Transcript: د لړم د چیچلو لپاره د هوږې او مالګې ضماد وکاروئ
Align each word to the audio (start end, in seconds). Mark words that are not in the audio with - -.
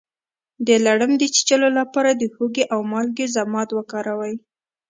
د 0.67 0.69
لړم 0.85 1.11
د 1.17 1.23
چیچلو 1.35 1.69
لپاره 1.79 2.11
د 2.13 2.23
هوږې 2.35 2.63
او 2.73 2.79
مالګې 2.91 3.27
ضماد 3.35 3.69
وکاروئ 3.73 4.35